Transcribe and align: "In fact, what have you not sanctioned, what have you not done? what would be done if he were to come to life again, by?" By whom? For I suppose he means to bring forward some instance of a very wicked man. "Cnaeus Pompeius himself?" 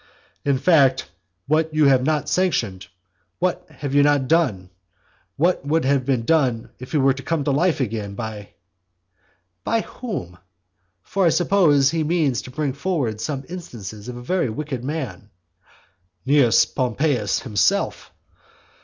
"In 0.43 0.57
fact, 0.57 1.07
what 1.45 1.71
have 1.75 1.75
you 1.75 1.97
not 1.99 2.27
sanctioned, 2.27 2.87
what 3.37 3.67
have 3.69 3.93
you 3.93 4.01
not 4.01 4.27
done? 4.27 4.71
what 5.37 5.63
would 5.63 5.83
be 6.07 6.17
done 6.17 6.71
if 6.79 6.91
he 6.91 6.97
were 6.97 7.13
to 7.13 7.21
come 7.21 7.43
to 7.43 7.51
life 7.51 7.79
again, 7.79 8.15
by?" 8.15 8.49
By 9.63 9.81
whom? 9.81 10.39
For 11.03 11.27
I 11.27 11.29
suppose 11.29 11.91
he 11.91 12.03
means 12.03 12.41
to 12.41 12.49
bring 12.49 12.73
forward 12.73 13.21
some 13.21 13.45
instance 13.47 13.91
of 14.07 14.17
a 14.17 14.23
very 14.23 14.49
wicked 14.49 14.83
man. 14.83 15.29
"Cnaeus 16.25 16.65
Pompeius 16.65 17.41
himself?" 17.41 18.11